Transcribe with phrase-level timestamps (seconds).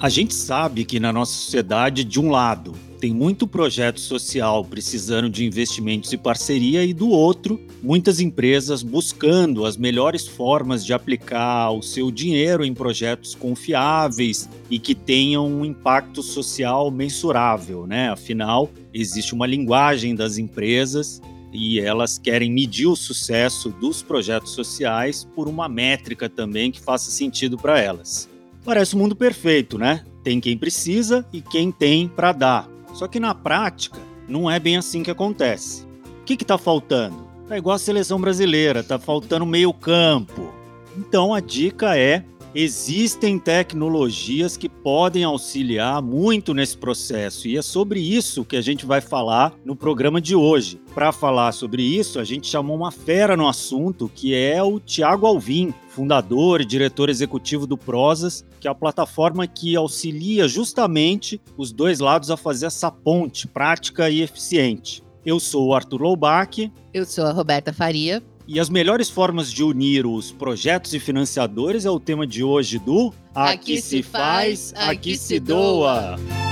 [0.00, 5.28] A gente sabe que na nossa sociedade, de um lado, tem muito projeto social precisando
[5.28, 11.72] de investimentos e parceria, e do outro, muitas empresas buscando as melhores formas de aplicar
[11.72, 18.08] o seu dinheiro em projetos confiáveis e que tenham um impacto social mensurável, né?
[18.08, 21.20] Afinal, existe uma linguagem das empresas
[21.52, 27.10] e elas querem medir o sucesso dos projetos sociais por uma métrica também que faça
[27.10, 28.28] sentido para elas.
[28.68, 30.04] Parece um mundo perfeito, né?
[30.22, 32.68] Tem quem precisa e quem tem para dar.
[32.92, 35.86] Só que na prática, não é bem assim que acontece.
[36.20, 37.26] O que está faltando?
[37.48, 40.52] É igual a seleção brasileira, tá faltando meio campo.
[40.98, 42.22] Então a dica é
[42.60, 48.84] Existem tecnologias que podem auxiliar muito nesse processo e é sobre isso que a gente
[48.84, 50.80] vai falar no programa de hoje.
[50.92, 55.24] Para falar sobre isso, a gente chamou uma fera no assunto que é o Tiago
[55.24, 61.70] Alvim, fundador e diretor executivo do Prosas, que é a plataforma que auxilia justamente os
[61.70, 65.00] dois lados a fazer essa ponte prática e eficiente.
[65.24, 66.72] Eu sou o Arthur Loubach.
[66.92, 68.20] Eu sou a Roberta Faria.
[68.50, 72.78] E as melhores formas de unir os projetos e financiadores é o tema de hoje
[72.78, 76.16] do Aqui, aqui se faz, aqui, aqui se doa.
[76.16, 76.47] doa.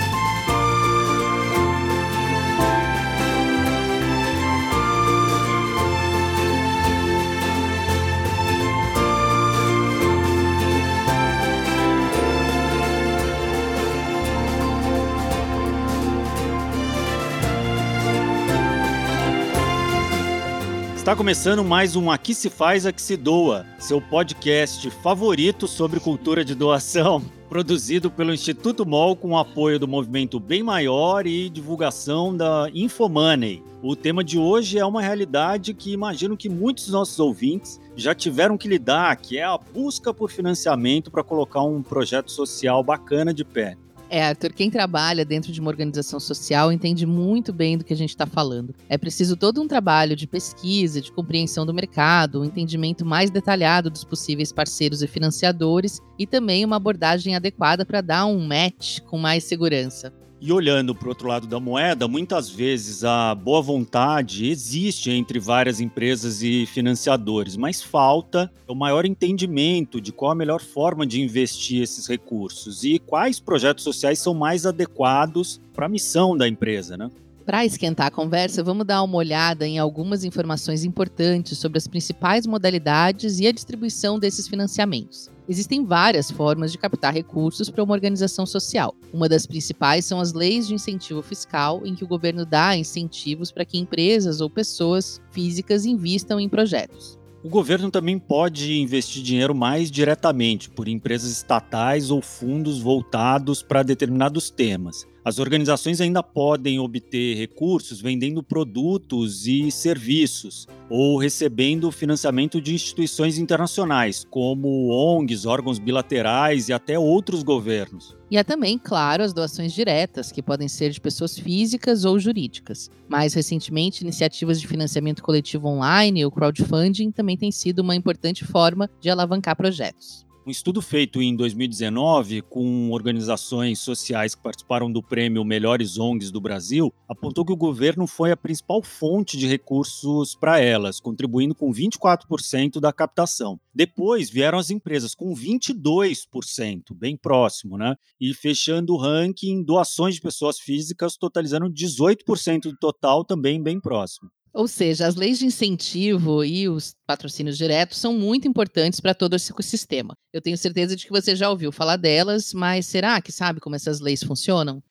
[21.07, 26.45] Está começando mais um Aqui se faz, aqui se doa, seu podcast favorito sobre cultura
[26.45, 32.37] de doação, produzido pelo Instituto MOL com o apoio do movimento Bem Maior e divulgação
[32.37, 33.63] da Infomoney.
[33.81, 38.13] O tema de hoje é uma realidade que imagino que muitos dos nossos ouvintes já
[38.13, 43.33] tiveram que lidar, que é a busca por financiamento para colocar um projeto social bacana
[43.33, 43.77] de pé.
[44.09, 47.97] É, Arthur, quem trabalha dentro de uma organização social entende muito bem do que a
[47.97, 48.75] gente está falando.
[48.89, 53.91] É preciso todo um trabalho de pesquisa, de compreensão do mercado, um entendimento mais detalhado
[53.91, 59.19] dos possíveis parceiros e financiadores e também uma abordagem adequada para dar um match com
[59.19, 60.13] mais segurança.
[60.47, 65.41] E olhando para o outro lado da moeda, muitas vezes a boa vontade existe entre
[65.41, 71.21] várias empresas e financiadores, mas falta o maior entendimento de qual a melhor forma de
[71.21, 76.97] investir esses recursos e quais projetos sociais são mais adequados para a missão da empresa,
[76.97, 77.11] né?
[77.45, 82.47] Para esquentar a conversa, vamos dar uma olhada em algumas informações importantes sobre as principais
[82.47, 85.29] modalidades e a distribuição desses financiamentos.
[85.49, 88.97] Existem várias formas de captar recursos para uma organização social.
[89.13, 93.53] Uma das principais são as leis de incentivo fiscal, em que o governo dá incentivos
[93.53, 97.17] para que empresas ou pessoas físicas investam em projetos.
[97.45, 103.85] O governo também pode investir dinheiro mais diretamente por empresas estatais ou fundos voltados para
[103.85, 105.07] determinados temas.
[105.27, 113.37] As organizações ainda podem obter recursos vendendo produtos e serviços ou recebendo financiamento de instituições
[113.37, 118.17] internacionais, como ONGs, órgãos bilaterais e até outros governos.
[118.31, 122.89] E há também, claro, as doações diretas, que podem ser de pessoas físicas ou jurídicas.
[123.09, 128.89] Mais recentemente, iniciativas de financiamento coletivo online ou crowdfunding também têm sido uma importante forma
[129.01, 130.26] de alavancar projetos.
[130.47, 136.41] Um estudo feito em 2019 com organizações sociais que participaram do prêmio Melhores ONGs do
[136.41, 141.73] Brasil apontou que o governo foi a principal fonte de recursos para elas, contribuindo com
[141.73, 143.59] 24% da captação.
[143.75, 147.97] Depois vieram as empresas com 22%, bem próximo, né?
[148.21, 154.31] E fechando o ranking, doações de pessoas físicas, totalizando 18% do total, também bem próximo.
[154.57, 159.37] Ou seja, as leis de incentivo e os patrocínios diretos são muito importantes para todo
[159.37, 160.17] esse ecossistema.
[160.33, 163.77] Eu tenho certeza de que você já ouviu falar delas, mas será que sabe como
[163.77, 164.83] essas leis funcionam?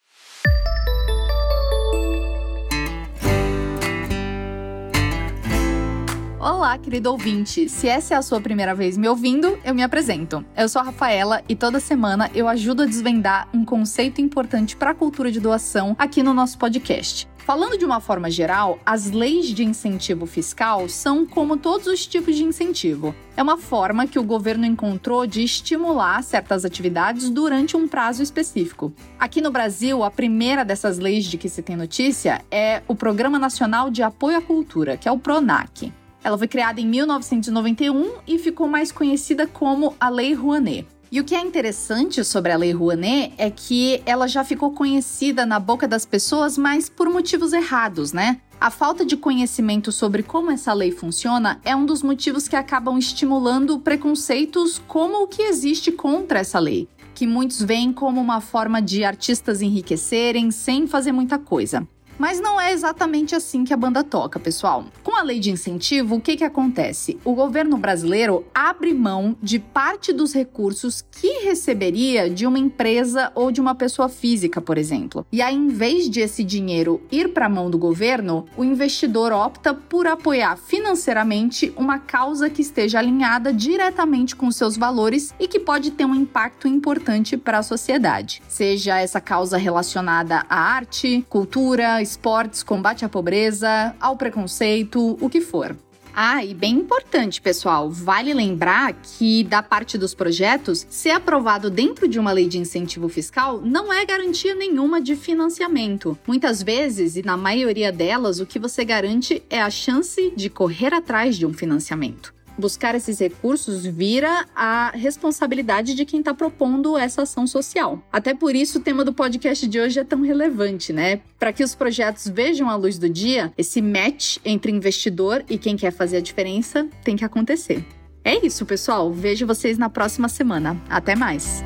[6.46, 7.68] Olá, querido ouvinte!
[7.68, 10.46] Se essa é a sua primeira vez me ouvindo, eu me apresento.
[10.56, 14.92] Eu sou a Rafaela e toda semana eu ajudo a desvendar um conceito importante para
[14.92, 17.28] a cultura de doação aqui no nosso podcast.
[17.40, 22.36] Falando de uma forma geral, as leis de incentivo fiscal são como todos os tipos
[22.36, 23.16] de incentivo.
[23.36, 28.94] É uma forma que o governo encontrou de estimular certas atividades durante um prazo específico.
[29.18, 33.40] Aqui no Brasil, a primeira dessas leis de que se tem notícia é o Programa
[33.40, 35.92] Nacional de Apoio à Cultura, que é o PRONAC.
[36.26, 40.88] Ela foi criada em 1991 e ficou mais conhecida como a Lei Rouanet.
[41.12, 45.46] E o que é interessante sobre a Lei Rouanet é que ela já ficou conhecida
[45.46, 48.42] na boca das pessoas, mas por motivos errados, né?
[48.60, 52.98] A falta de conhecimento sobre como essa lei funciona é um dos motivos que acabam
[52.98, 56.90] estimulando preconceitos como o que existe contra essa lei.
[57.14, 61.88] que muitos veem como uma forma de artistas enriquecerem sem fazer muita coisa.
[62.18, 64.86] Mas não é exatamente assim que a banda toca, pessoal.
[65.04, 67.20] Com a lei de incentivo, o que, que acontece?
[67.26, 73.52] O governo brasileiro abre mão de parte dos recursos que receberia de uma empresa ou
[73.52, 75.26] de uma pessoa física, por exemplo.
[75.32, 79.32] E aí, em vez de esse dinheiro ir para a mão do governo, o investidor
[79.32, 85.60] opta por apoiar financeiramente uma causa que esteja alinhada diretamente com seus valores e que
[85.60, 88.42] pode ter um impacto importante para a sociedade.
[88.48, 95.42] Seja essa causa relacionada à arte, cultura, esportes, combate à pobreza, ao preconceito, o que
[95.42, 95.76] for.
[96.18, 102.08] Ah, e bem importante, pessoal, vale lembrar que, da parte dos projetos, ser aprovado dentro
[102.08, 106.18] de uma lei de incentivo fiscal não é garantia nenhuma de financiamento.
[106.26, 110.94] Muitas vezes, e na maioria delas, o que você garante é a chance de correr
[110.94, 117.24] atrás de um financiamento buscar esses recursos vira a responsabilidade de quem está propondo essa
[117.24, 118.02] ação social.
[118.12, 121.22] Até por isso o tema do podcast de hoje é tão relevante, né?
[121.40, 125.76] Para que os projetos vejam a luz do dia, esse match entre investidor e quem
[125.76, 127.86] quer fazer a diferença tem que acontecer.
[128.24, 129.14] É isso, pessoal.
[129.14, 130.82] Vejo vocês na próxima semana.
[130.90, 131.64] Até mais!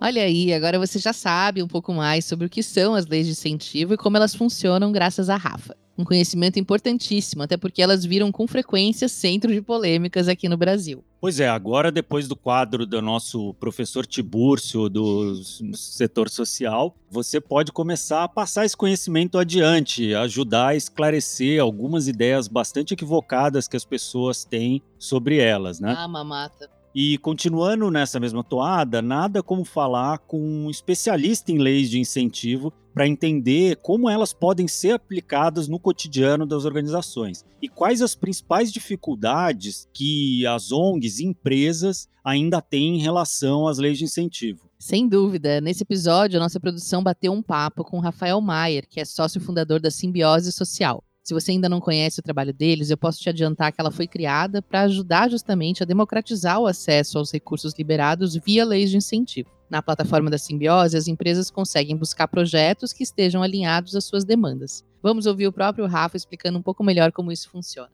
[0.00, 3.24] Olha aí, agora você já sabe um pouco mais sobre o que são as leis
[3.24, 5.74] de incentivo e como elas funcionam graças à Rafa.
[5.96, 11.04] Um conhecimento importantíssimo, até porque elas viram com frequência centro de polêmicas aqui no Brasil.
[11.20, 15.42] Pois é, agora depois do quadro do nosso professor Tibúrcio do
[15.74, 22.48] setor social, você pode começar a passar esse conhecimento adiante, ajudar a esclarecer algumas ideias
[22.48, 25.94] bastante equivocadas que as pessoas têm sobre elas, né?
[25.96, 26.73] Ah, mamata.
[26.94, 32.72] E continuando nessa mesma toada, nada como falar com um especialista em leis de incentivo
[32.94, 38.72] para entender como elas podem ser aplicadas no cotidiano das organizações e quais as principais
[38.72, 44.70] dificuldades que as ONGs e empresas ainda têm em relação às leis de incentivo.
[44.78, 45.60] Sem dúvida.
[45.60, 49.80] Nesse episódio, a nossa produção bateu um papo com Rafael Maier, que é sócio fundador
[49.80, 51.02] da Simbiose Social.
[51.24, 54.06] Se você ainda não conhece o trabalho deles, eu posso te adiantar que ela foi
[54.06, 59.48] criada para ajudar justamente a democratizar o acesso aos recursos liberados via leis de incentivo.
[59.70, 64.84] Na plataforma da Simbiose, as empresas conseguem buscar projetos que estejam alinhados às suas demandas.
[65.02, 67.90] Vamos ouvir o próprio Rafa explicando um pouco melhor como isso funciona.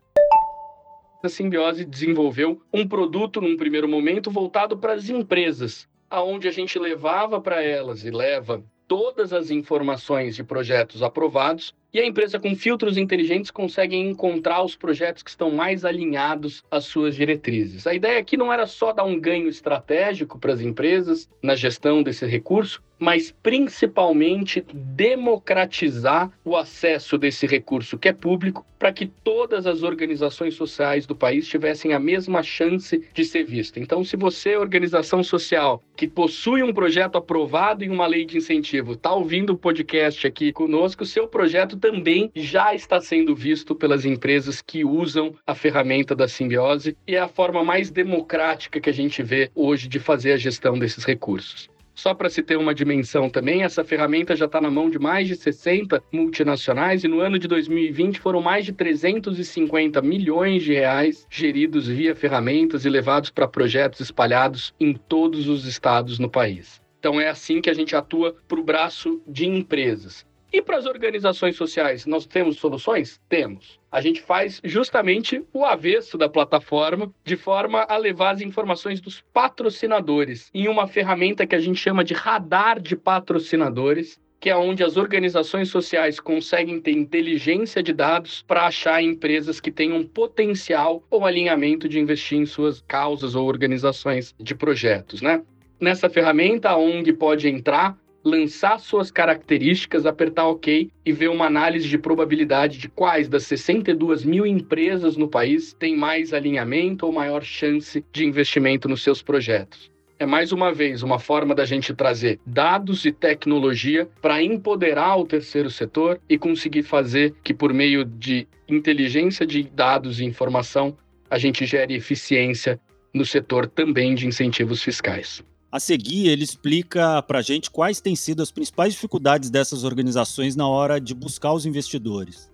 [1.22, 6.80] A Simbiose desenvolveu um produto num primeiro momento voltado para as empresas, aonde a gente
[6.80, 12.54] levava para elas e leva todas as informações de projetos aprovados e a empresa com
[12.54, 17.86] filtros inteligentes consegue encontrar os projetos que estão mais alinhados às suas diretrizes.
[17.86, 22.02] A ideia aqui não era só dar um ganho estratégico para as empresas na gestão
[22.02, 29.66] desse recurso, mas principalmente democratizar o acesso desse recurso que é público para que todas
[29.66, 33.78] as organizações sociais do país tivessem a mesma chance de ser vista.
[33.78, 38.92] Então, se você, organização social, que possui um projeto aprovado em uma lei de incentivo,
[38.92, 44.60] está ouvindo o podcast aqui conosco, seu projeto também já está sendo visto pelas empresas
[44.60, 49.22] que usam a ferramenta da simbiose e é a forma mais democrática que a gente
[49.22, 51.68] vê hoje de fazer a gestão desses recursos.
[51.94, 55.28] Só para se ter uma dimensão também, essa ferramenta já está na mão de mais
[55.28, 61.26] de 60 multinacionais e no ano de 2020 foram mais de 350 milhões de reais
[61.28, 66.80] geridos via ferramentas e levados para projetos espalhados em todos os estados no país.
[66.98, 70.24] Então é assim que a gente atua para o braço de empresas.
[70.52, 73.20] E para as organizações sociais, nós temos soluções?
[73.28, 73.78] Temos.
[73.90, 79.20] A gente faz justamente o avesso da plataforma, de forma a levar as informações dos
[79.32, 84.82] patrocinadores em uma ferramenta que a gente chama de radar de patrocinadores, que é onde
[84.82, 91.24] as organizações sociais conseguem ter inteligência de dados para achar empresas que tenham potencial ou
[91.24, 95.42] alinhamento de investir em suas causas ou organizações de projetos, né?
[95.78, 101.88] Nessa ferramenta, a ONG pode entrar, lançar suas características, apertar OK e ver uma análise
[101.88, 107.42] de probabilidade de quais das 62 mil empresas no país têm mais alinhamento ou maior
[107.42, 109.90] chance de investimento nos seus projetos.
[110.18, 115.24] É mais uma vez uma forma da gente trazer dados e tecnologia para empoderar o
[115.24, 120.94] terceiro setor e conseguir fazer que, por meio de inteligência de dados e informação,
[121.30, 122.78] a gente gere eficiência
[123.14, 125.42] no setor também de incentivos fiscais.
[125.72, 130.56] A seguir, ele explica para a gente quais têm sido as principais dificuldades dessas organizações
[130.56, 132.50] na hora de buscar os investidores.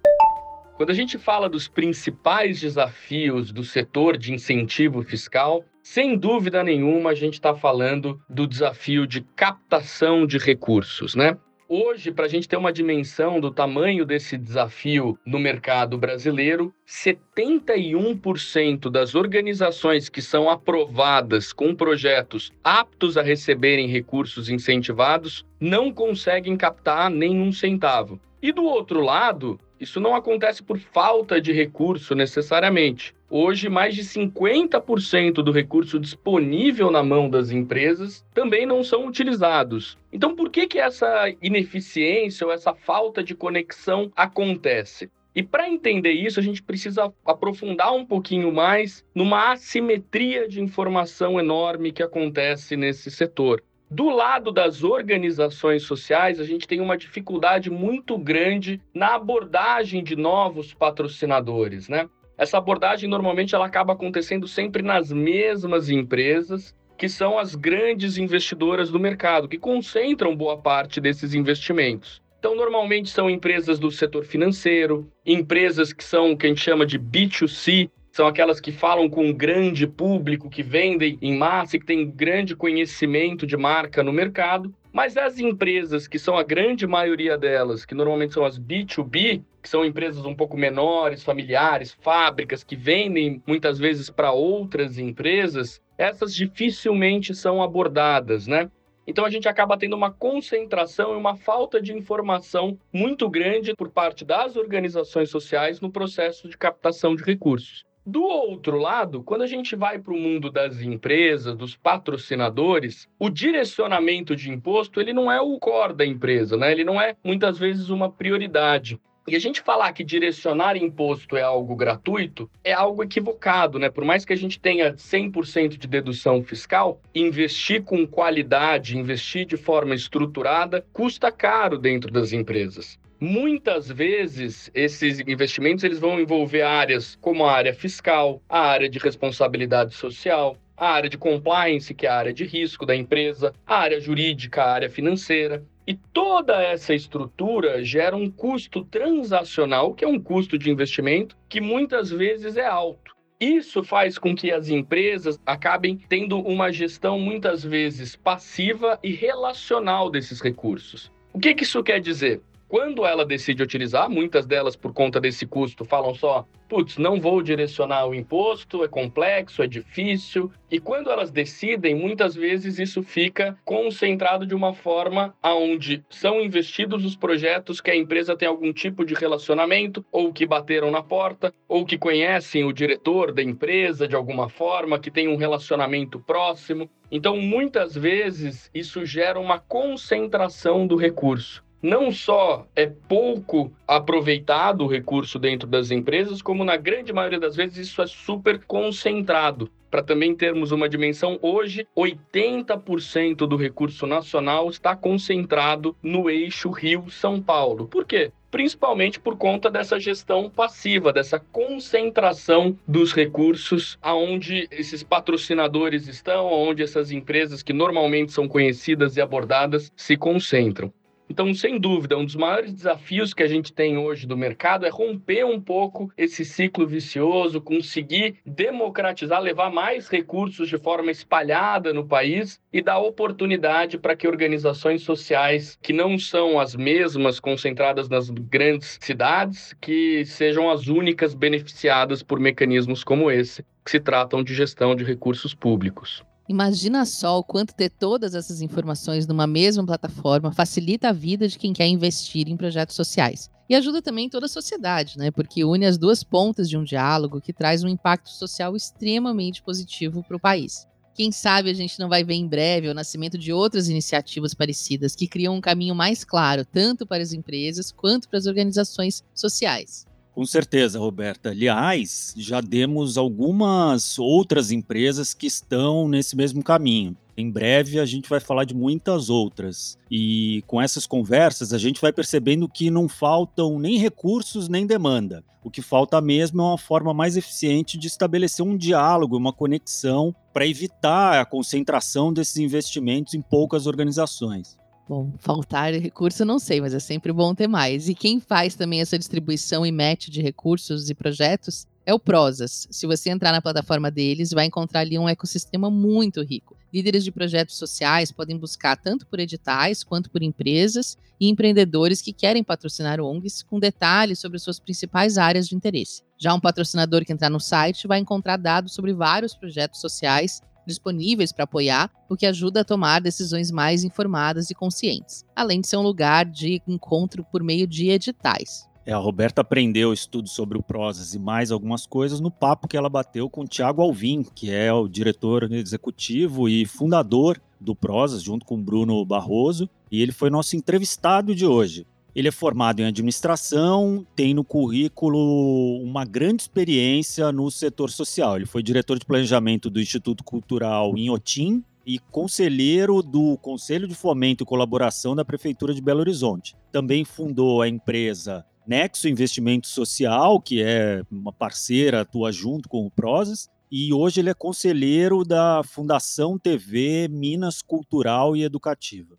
[0.77, 7.11] Quando a gente fala dos principais desafios do setor de incentivo fiscal, sem dúvida nenhuma
[7.11, 11.39] a gente está falando do desafio de captação de recursos, né?
[11.69, 18.89] Hoje, para a gente ter uma dimensão do tamanho desse desafio no mercado brasileiro, 71%
[18.89, 27.11] das organizações que são aprovadas com projetos aptos a receberem recursos incentivados não conseguem captar
[27.11, 28.21] nenhum centavo.
[28.41, 33.15] E do outro lado, isso não acontece por falta de recurso necessariamente.
[33.29, 39.99] Hoje, mais de 50% do recurso disponível na mão das empresas também não são utilizados.
[40.13, 45.11] Então, por que, que essa ineficiência ou essa falta de conexão acontece?
[45.35, 51.39] E para entender isso, a gente precisa aprofundar um pouquinho mais numa assimetria de informação
[51.39, 53.63] enorme que acontece nesse setor.
[53.91, 60.17] Do lado das organizações sociais, a gente tem uma dificuldade muito grande na abordagem de
[60.17, 62.09] novos patrocinadores, né?
[62.37, 68.91] Essa abordagem normalmente ela acaba acontecendo sempre nas mesmas empresas, que são as grandes investidoras
[68.91, 72.21] do mercado, que concentram boa parte desses investimentos.
[72.39, 76.85] Então, normalmente são empresas do setor financeiro, empresas que são o que a gente chama
[76.85, 81.79] de B2C, são aquelas que falam com um grande público, que vendem em massa e
[81.79, 84.75] que têm grande conhecimento de marca no mercado.
[84.91, 89.69] Mas as empresas, que são a grande maioria delas, que normalmente são as B2B, que
[89.69, 96.35] são empresas um pouco menores, familiares, fábricas, que vendem muitas vezes para outras empresas, essas
[96.35, 98.71] dificilmente são abordadas, né?
[99.07, 103.91] Então a gente acaba tendo uma concentração e uma falta de informação muito grande por
[103.91, 107.86] parte das organizações sociais no processo de captação de recursos.
[108.09, 113.29] Do outro lado, quando a gente vai para o mundo das empresas, dos patrocinadores, o
[113.29, 116.71] direcionamento de imposto ele não é o core da empresa, né?
[116.71, 119.01] Ele não é muitas vezes uma prioridade.
[119.27, 123.91] E a gente falar que direcionar imposto é algo gratuito é algo equivocado, né?
[123.91, 129.57] Por mais que a gente tenha 100% de dedução fiscal, investir com qualidade, investir de
[129.57, 133.01] forma estruturada, custa caro dentro das empresas.
[133.19, 138.99] Muitas vezes esses investimentos eles vão envolver áreas como a área fiscal, a área de
[138.99, 143.79] responsabilidade social, a área de compliance, que é a área de risco da empresa, a
[143.79, 145.65] área jurídica, a área financeira.
[145.87, 151.61] E toda essa estrutura gera um custo transacional, que é um custo de investimento, que
[151.61, 153.17] muitas vezes é alto.
[153.41, 160.11] Isso faz com que as empresas acabem tendo uma gestão muitas vezes passiva e relacional
[160.11, 161.11] desses recursos.
[161.33, 162.43] O que, que isso quer dizer?
[162.69, 167.41] Quando ela decide utilizar, muitas delas por conta desse custo falam só, putz, não vou
[167.41, 170.51] direcionar o imposto, é complexo, é difícil.
[170.69, 177.05] E quando elas decidem, muitas vezes isso fica concentrado de uma forma aonde são investidos
[177.05, 181.55] os projetos que a empresa tem algum tipo de relacionamento, ou que bateram na porta,
[181.69, 186.91] ou que conhecem o diretor da empresa de alguma forma, que tem um relacionamento próximo.
[187.13, 194.89] Então, muitas vezes, isso gera uma concentração do recurso não só é pouco aproveitado o
[194.89, 199.71] recurso dentro das empresas, como na grande maioria das vezes isso é super concentrado.
[199.91, 207.41] Para também termos uma dimensão, hoje 80% do recurso nacional está concentrado no eixo Rio-São
[207.41, 207.87] Paulo.
[207.87, 208.33] Por quê?
[208.51, 216.83] principalmente por conta dessa gestão passiva, dessa concentração dos recursos aonde esses patrocinadores estão, aonde
[216.83, 220.91] essas empresas que normalmente são conhecidas e abordadas se concentram.
[221.29, 224.89] Então, sem dúvida, um dos maiores desafios que a gente tem hoje do mercado é
[224.89, 232.07] romper um pouco esse ciclo vicioso, conseguir democratizar, levar mais recursos de forma espalhada no
[232.07, 238.31] país e dar oportunidade para que organizações sociais que não são as mesmas concentradas nas
[238.31, 244.55] grandes cidades, que sejam as únicas beneficiadas por mecanismos como esse, que se tratam de
[244.55, 246.25] gestão de recursos públicos.
[246.49, 251.59] Imagina só o quanto ter todas essas informações numa mesma plataforma facilita a vida de
[251.59, 253.51] quem quer investir em projetos sociais.
[253.69, 255.33] E ajuda também toda a sociedade, né?
[255.33, 260.23] Porque une as duas pontas de um diálogo que traz um impacto social extremamente positivo
[260.23, 260.87] para o país.
[261.17, 265.17] Quem sabe a gente não vai ver em breve o nascimento de outras iniciativas parecidas
[265.17, 270.07] que criam um caminho mais claro, tanto para as empresas quanto para as organizações sociais.
[270.37, 271.49] Com certeza, Roberta.
[271.49, 277.17] Aliás, já demos algumas outras empresas que estão nesse mesmo caminho.
[277.35, 279.97] Em breve a gente vai falar de muitas outras.
[280.11, 285.43] E com essas conversas a gente vai percebendo que não faltam nem recursos nem demanda.
[285.65, 290.37] O que falta mesmo é uma forma mais eficiente de estabelecer um diálogo, uma conexão
[290.53, 294.77] para evitar a concentração desses investimentos em poucas organizações.
[295.09, 298.09] Bom, faltar recurso não sei, mas é sempre bom ter mais.
[298.09, 302.89] E quem faz também essa distribuição e match de recursos e projetos é o Prosas.
[302.91, 306.77] Se você entrar na plataforma deles, vai encontrar ali um ecossistema muito rico.
[306.93, 312.33] Líderes de projetos sociais podem buscar tanto por editais quanto por empresas e empreendedores que
[312.33, 316.23] querem patrocinar ONGs com detalhes sobre suas principais áreas de interesse.
[316.39, 321.53] Já um patrocinador que entrar no site vai encontrar dados sobre vários projetos sociais disponíveis
[321.53, 325.97] para apoiar, o que ajuda a tomar decisões mais informadas e conscientes, além de ser
[325.97, 328.89] um lugar de encontro por meio de editais.
[329.07, 332.97] É, a Roberta aprendeu estudos sobre o Prozas e mais algumas coisas no papo que
[332.97, 338.43] ela bateu com o Tiago Alvim, que é o diretor executivo e fundador do Prozas,
[338.43, 342.05] junto com o Bruno Barroso, e ele foi nosso entrevistado de hoje.
[342.37, 348.57] Ele é formado em administração, tem no currículo uma grande experiência no setor social.
[348.57, 354.15] Ele foi diretor de planejamento do Instituto Cultural em Otim e conselheiro do Conselho de
[354.15, 356.77] Fomento e Colaboração da Prefeitura de Belo Horizonte.
[356.93, 363.11] Também fundou a empresa Nexo Investimento Social, que é uma parceira, atua junto com o
[363.11, 369.39] Prozas, e hoje ele é conselheiro da Fundação TV Minas Cultural e Educativa.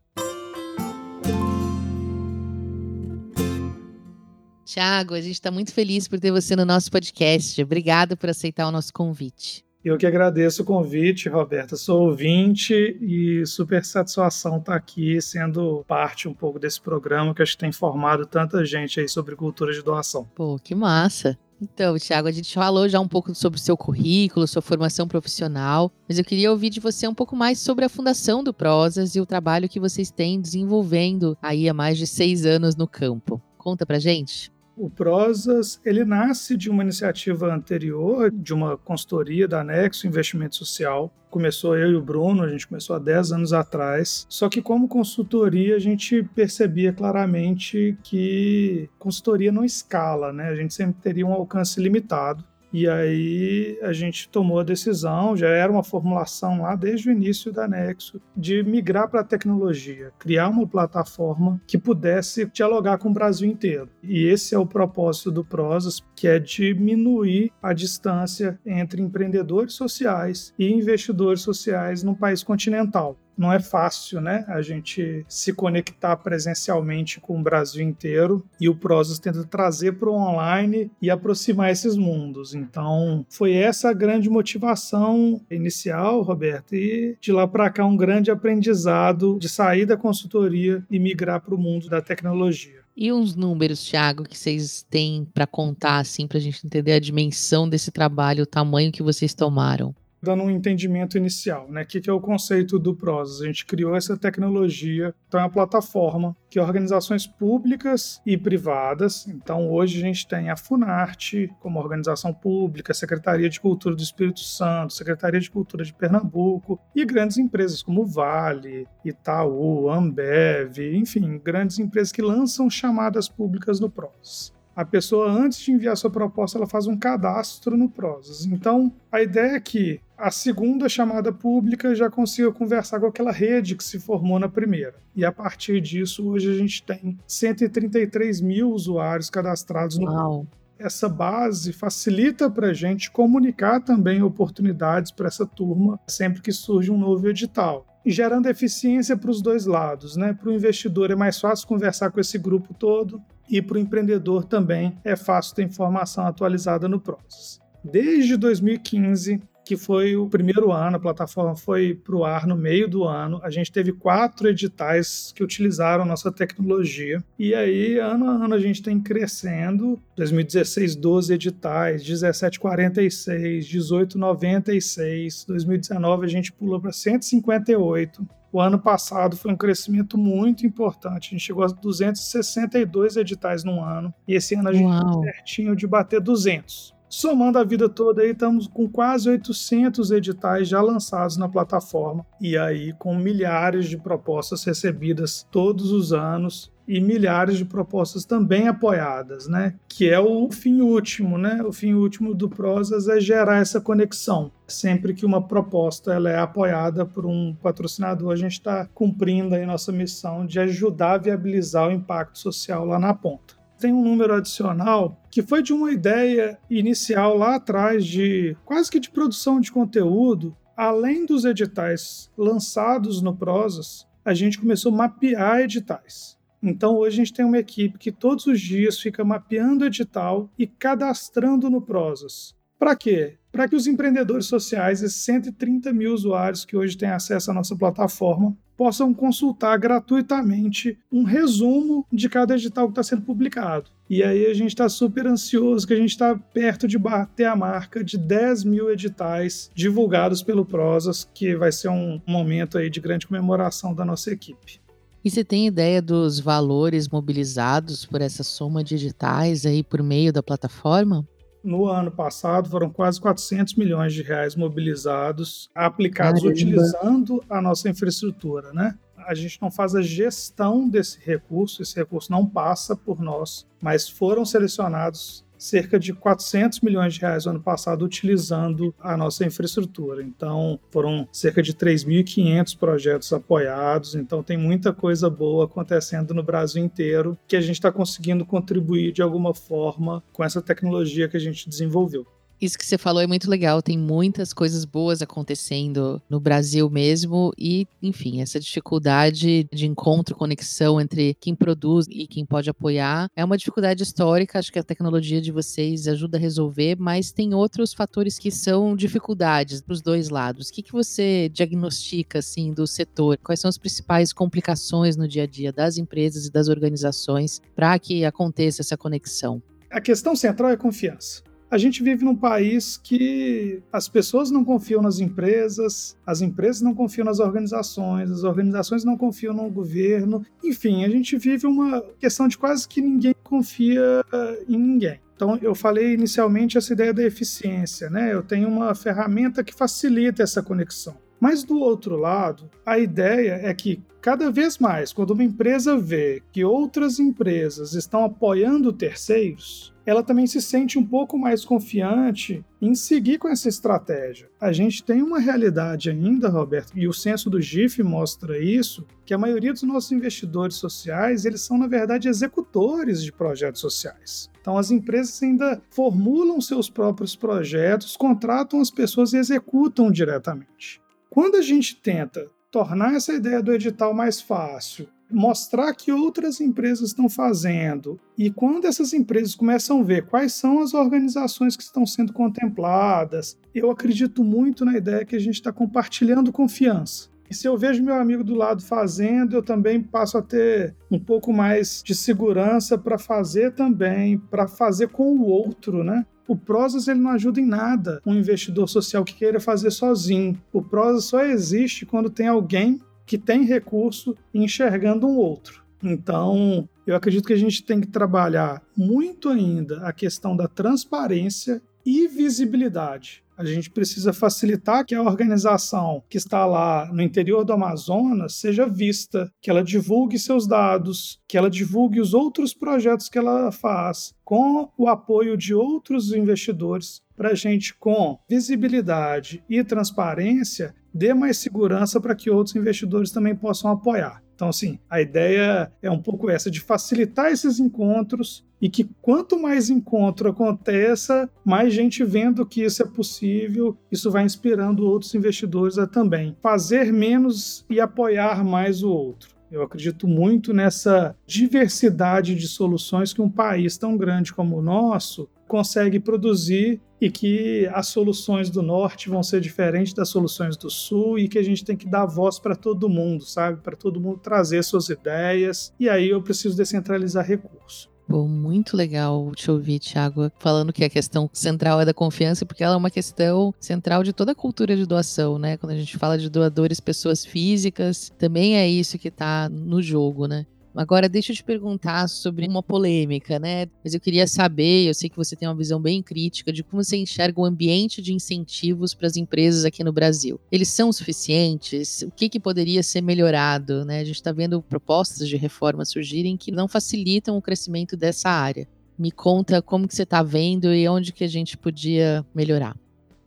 [4.68, 7.64] Tiago, a gente está muito feliz por ter você no nosso podcast.
[7.64, 9.64] Obrigado por aceitar o nosso convite.
[9.82, 11.78] Eu que agradeço o convite, Roberta.
[11.78, 17.54] Sou ouvinte e super satisfação estar aqui sendo parte um pouco desse programa que acho
[17.54, 20.28] que tem formado tanta gente aí sobre cultura de doação.
[20.36, 21.40] Pô, que massa.
[21.62, 25.90] Então, Thiago, a gente falou já um pouco sobre o seu currículo, sua formação profissional,
[26.10, 29.22] mas eu queria ouvir de você um pouco mais sobre a fundação do Prosas e
[29.22, 33.42] o trabalho que vocês têm desenvolvendo aí há mais de seis anos no campo.
[33.58, 34.52] Conta pra gente.
[34.80, 41.12] O Prosas, ele nasce de uma iniciativa anterior, de uma consultoria da Nexo Investimento Social.
[41.32, 44.28] Começou eu e o Bruno, a gente começou há 10 anos atrás.
[44.30, 50.48] Só que como consultoria, a gente percebia claramente que consultoria não escala, né?
[50.48, 52.46] A gente sempre teria um alcance limitado.
[52.80, 57.52] E aí a gente tomou a decisão, já era uma formulação lá desde o início
[57.52, 63.14] da Nexo, de migrar para a tecnologia, criar uma plataforma que pudesse dialogar com o
[63.14, 63.90] Brasil inteiro.
[64.04, 70.54] E esse é o propósito do Prosas, que é diminuir a distância entre empreendedores sociais
[70.60, 74.44] e investidores sociais num país continental não é fácil, né?
[74.48, 80.10] A gente se conectar presencialmente com o Brasil inteiro e o Prozas tenta trazer para
[80.10, 82.54] o online e aproximar esses mundos.
[82.54, 88.32] Então, foi essa a grande motivação inicial, Roberto, e de lá para cá um grande
[88.32, 92.82] aprendizado de sair da consultoria e migrar para o mundo da tecnologia.
[93.00, 97.00] E uns números, Thiago, que vocês têm para contar, assim, para a gente entender a
[97.00, 99.94] dimensão desse trabalho, o tamanho que vocês tomaram?
[100.22, 101.84] Dando um entendimento inicial, né?
[101.84, 103.42] O que é o conceito do Prozas?
[103.42, 109.70] A gente criou essa tecnologia, então é uma plataforma que organizações públicas e privadas, então
[109.70, 114.94] hoje a gente tem a Funarte como organização pública, Secretaria de Cultura do Espírito Santo,
[114.94, 122.12] Secretaria de Cultura de Pernambuco e grandes empresas como Vale, Itaú, Ambev, enfim, grandes empresas
[122.12, 126.86] que lançam chamadas públicas no Prozas a pessoa, antes de enviar sua proposta, ela faz
[126.86, 128.46] um cadastro no Prozas.
[128.46, 133.76] Então, a ideia é que a segunda chamada pública já consiga conversar com aquela rede
[133.76, 134.94] que se formou na primeira.
[135.16, 140.46] E a partir disso, hoje a gente tem 133 mil usuários cadastrados no Uau.
[140.78, 146.92] Essa base facilita para a gente comunicar também oportunidades para essa turma sempre que surge
[146.92, 150.16] um novo edital gerando eficiência para os dois lados.
[150.16, 150.34] Né?
[150.34, 154.46] Para o investidor é mais fácil conversar com esse grupo todo e para o empreendedor
[154.46, 157.60] também é fácil ter informação atualizada no Prozas.
[157.84, 162.88] Desde 2015, que foi o primeiro ano, a plataforma foi para o ar no meio
[162.88, 163.42] do ano.
[163.44, 167.22] A gente teve quatro editais que utilizaram nossa tecnologia.
[167.38, 170.02] E aí, ano a ano, a gente tem crescendo.
[170.16, 175.46] 2016, 12 editais, 17, 46, 18, 96.
[175.46, 178.26] 2019, a gente pulou para 158.
[178.52, 181.28] O ano passado foi um crescimento muito importante.
[181.28, 184.14] A gente chegou a 262 editais no ano.
[184.28, 186.97] E esse ano a gente está pertinho de bater 200.
[187.10, 192.58] Somando a vida toda aí, estamos com quase 800 editais já lançados na plataforma e
[192.58, 199.48] aí com milhares de propostas recebidas todos os anos e milhares de propostas também apoiadas,
[199.48, 199.76] né?
[199.88, 201.62] Que é o fim último, né?
[201.64, 204.52] O fim último do Prosas é gerar essa conexão.
[204.66, 209.66] Sempre que uma proposta ela é apoiada por um patrocinador, a gente está cumprindo aí
[209.66, 214.34] nossa missão de ajudar a viabilizar o impacto social lá na ponta tem um número
[214.34, 219.72] adicional que foi de uma ideia inicial lá atrás de quase que de produção de
[219.72, 220.56] conteúdo.
[220.76, 226.38] Além dos editais lançados no Prosas, a gente começou a mapear editais.
[226.62, 230.66] Então hoje a gente tem uma equipe que todos os dias fica mapeando edital e
[230.66, 233.38] cadastrando no Prosas Para quê?
[233.58, 237.76] Para que os empreendedores sociais, esses 130 mil usuários que hoje têm acesso à nossa
[237.76, 243.90] plataforma, possam consultar gratuitamente um resumo de cada edital que está sendo publicado.
[244.08, 247.56] E aí a gente está super ansioso que a gente está perto de bater a
[247.56, 253.02] marca de 10 mil editais divulgados pelo Prosas, que vai ser um momento aí de
[253.02, 254.80] grande comemoração da nossa equipe.
[255.26, 260.32] E você tem ideia dos valores mobilizados por essa soma de editais aí por meio
[260.32, 261.28] da plataforma?
[261.64, 266.54] No ano passado foram quase 400 milhões de reais mobilizados, aplicados Caramba.
[266.54, 268.98] utilizando a nossa infraestrutura, né?
[269.18, 274.08] A gente não faz a gestão desse recurso, esse recurso não passa por nós, mas
[274.08, 280.24] foram selecionados cerca de 400 milhões de reais no ano passado utilizando a nossa infraestrutura.
[280.24, 284.16] Então, foram cerca de 3.500 projetos apoiados.
[284.16, 289.12] Então, tem muita coisa boa acontecendo no Brasil inteiro que a gente está conseguindo contribuir
[289.12, 292.26] de alguma forma com essa tecnologia que a gente desenvolveu.
[292.60, 293.82] Isso que você falou é muito legal.
[293.84, 297.54] Tem muitas coisas boas acontecendo no Brasil mesmo.
[297.58, 303.46] E, enfim, essa dificuldade de encontro, conexão entre quem produz e quem pode apoiar é
[303.46, 304.58] uma dificuldade histórica.
[304.58, 308.96] Acho que a tecnologia de vocês ajuda a resolver, mas tem outros fatores que são
[308.96, 310.70] dificuldades para os dois lados.
[310.70, 313.38] O que, que você diagnostica, assim, do setor?
[313.38, 317.98] Quais são as principais complicações no dia a dia das empresas e das organizações para
[318.00, 319.62] que aconteça essa conexão?
[319.90, 321.47] A questão central é confiança.
[321.70, 326.96] A gente vive num país que as pessoas não confiam nas empresas, as empresas não
[326.96, 330.46] confiam nas organizações, as organizações não confiam no governo.
[330.64, 335.20] Enfim, a gente vive uma questão de quase que ninguém confia eh, em ninguém.
[335.36, 338.34] Então, eu falei inicialmente essa ideia da eficiência, né?
[338.34, 341.16] Eu tenho uma ferramenta que facilita essa conexão.
[341.40, 346.42] Mas do outro lado, a ideia é que cada vez mais, quando uma empresa vê
[346.52, 352.96] que outras empresas estão apoiando terceiros, ela também se sente um pouco mais confiante em
[352.96, 354.50] seguir com essa estratégia.
[354.60, 359.34] A gente tem uma realidade ainda, Roberto, e o censo do GIF mostra isso, que
[359.34, 364.50] a maioria dos nossos investidores sociais, eles são na verdade executores de projetos sociais.
[364.62, 371.02] Então as empresas ainda formulam seus próprios projetos, contratam as pessoas e executam diretamente.
[371.30, 377.10] Quando a gente tenta tornar essa ideia do edital mais fácil mostrar que outras empresas
[377.10, 378.20] estão fazendo.
[378.38, 383.58] E quando essas empresas começam a ver quais são as organizações que estão sendo contempladas,
[383.74, 387.30] eu acredito muito na ideia que a gente está compartilhando confiança.
[387.50, 391.20] E se eu vejo meu amigo do lado fazendo, eu também passo a ter um
[391.20, 396.26] pouco mais de segurança para fazer também, para fazer com o outro, né?
[396.48, 400.60] O Prosas ele não ajuda em nada um investidor social que queira fazer sozinho.
[400.72, 405.84] O Prosas só existe quando tem alguém que tem recurso enxergando um outro.
[406.02, 411.82] Então, eu acredito que a gente tem que trabalhar muito ainda a questão da transparência
[412.08, 413.44] e visibilidade.
[413.58, 418.88] A gente precisa facilitar que a organização que está lá no interior do Amazonas seja
[418.88, 424.34] vista, que ela divulgue seus dados, que ela divulgue os outros projetos que ela faz,
[424.46, 431.58] com o apoio de outros investidores, para a gente, com visibilidade e transparência, dê mais
[431.58, 434.42] segurança para que outros investidores também possam apoiar.
[434.58, 439.62] Então, assim, a ideia é um pouco essa, de facilitar esses encontros e que quanto
[439.62, 446.00] mais encontro aconteça, mais gente vendo que isso é possível, isso vai inspirando outros investidores
[446.00, 449.56] a também fazer menos e apoiar mais o outro.
[449.72, 455.48] Eu acredito muito nessa diversidade de soluções que um país tão grande como o nosso
[455.68, 461.40] consegue produzir e que as soluções do norte vão ser diferentes das soluções do sul
[461.40, 463.82] e que a gente tem que dar voz para todo mundo, sabe?
[463.82, 465.94] Para todo mundo trazer suas ideias.
[466.00, 468.10] E aí eu preciso descentralizar recursos.
[468.30, 472.84] Bom, muito legal te ouvir, Thiago, falando que a questão central é da confiança, porque
[472.84, 475.78] ela é uma questão central de toda a cultura de doação, né?
[475.78, 480.46] Quando a gente fala de doadores, pessoas físicas, também é isso que está no jogo,
[480.46, 480.66] né?
[480.98, 483.88] Agora, deixa eu te perguntar sobre uma polêmica, né?
[484.04, 487.04] Mas eu queria saber, eu sei que você tem uma visão bem crítica de como
[487.04, 490.60] você enxerga o ambiente de incentivos para as empresas aqui no Brasil.
[490.72, 492.24] Eles são suficientes?
[492.24, 494.04] O que, que poderia ser melhorado?
[494.06, 494.22] Né?
[494.22, 498.88] A gente está vendo propostas de reforma surgirem que não facilitam o crescimento dessa área.
[499.18, 502.96] Me conta como que você está vendo e onde que a gente podia melhorar.